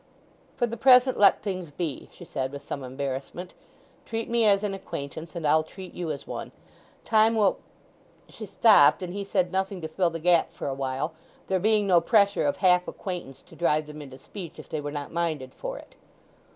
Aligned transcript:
"For 0.55 0.65
the 0.65 0.77
present 0.77 1.19
let 1.19 1.43
things 1.43 1.69
be," 1.69 2.09
she 2.11 2.25
said 2.25 2.51
with 2.51 2.63
some 2.63 2.83
embarrassment. 2.83 3.53
"Treat 4.03 4.27
me 4.31 4.45
as 4.45 4.63
an 4.63 4.73
acquaintance, 4.73 5.35
and 5.35 5.45
I'll 5.45 5.61
treat 5.61 5.93
you 5.93 6.09
as 6.09 6.25
one. 6.25 6.51
Time 7.05 7.35
will—" 7.35 7.59
She 8.27 8.47
stopped; 8.47 9.03
and 9.03 9.13
he 9.13 9.23
said 9.23 9.51
nothing 9.51 9.79
to 9.81 9.87
fill 9.87 10.09
the 10.09 10.19
gap 10.19 10.53
for 10.53 10.65
awhile, 10.67 11.13
there 11.49 11.59
being 11.59 11.85
no 11.85 12.01
pressure 12.01 12.47
of 12.47 12.57
half 12.57 12.87
acquaintance 12.87 13.43
to 13.43 13.55
drive 13.55 13.85
them 13.85 14.01
into 14.01 14.17
speech 14.17 14.57
if 14.57 14.67
they 14.69 14.81
were 14.81 14.89
not 14.91 15.11
minded 15.13 15.53
for 15.53 15.77
it. 15.77 15.93